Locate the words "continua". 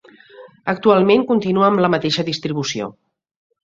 1.31-1.67